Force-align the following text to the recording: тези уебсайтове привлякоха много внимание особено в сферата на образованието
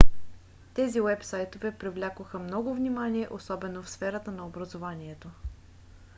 тези 0.73 1.01
уебсайтове 1.01 1.71
привлякоха 1.77 2.39
много 2.39 2.73
внимание 2.73 3.27
особено 3.31 3.83
в 3.83 3.89
сферата 3.89 4.31
на 4.31 4.45
образованието 4.47 5.29